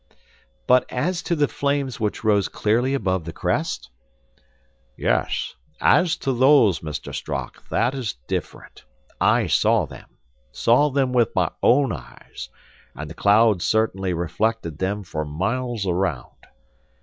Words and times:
"But 0.65 0.91
as 0.91 1.21
to 1.21 1.35
the 1.35 1.47
flames 1.47 1.99
which 1.99 2.23
rose 2.23 2.47
clearly 2.49 2.95
above 2.95 3.23
the 3.23 3.31
crest?" 3.31 3.91
"Yes, 4.97 5.53
as 5.79 6.17
to 6.25 6.33
those, 6.33 6.79
Mr. 6.79 7.13
Strock, 7.13 7.67
that 7.69 7.93
is 7.93 8.15
different. 8.27 8.83
I 9.19 9.45
saw 9.45 9.85
them; 9.85 10.09
saw 10.51 10.89
them 10.89 11.13
with 11.13 11.35
my 11.35 11.51
own 11.61 11.93
eyes, 11.93 12.49
and 12.95 13.11
the 13.11 13.13
clouds 13.13 13.63
certainly 13.63 14.15
reflected 14.15 14.79
them 14.79 15.03
for 15.03 15.23
miles 15.23 15.85
around. 15.85 16.47